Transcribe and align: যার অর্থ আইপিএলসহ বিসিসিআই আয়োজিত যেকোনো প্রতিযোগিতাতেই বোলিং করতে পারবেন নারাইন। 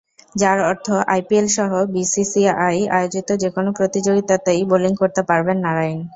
যার 0.35 0.59
অর্থ 0.69 0.87
আইপিএলসহ 1.07 1.71
বিসিসিআই 1.93 2.77
আয়োজিত 2.91 3.29
যেকোনো 3.43 3.69
প্রতিযোগিতাতেই 3.77 4.61
বোলিং 4.71 4.91
করতে 5.01 5.21
পারবেন 5.29 5.57
নারাইন। 5.65 5.99